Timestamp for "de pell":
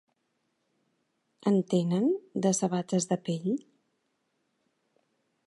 3.13-3.53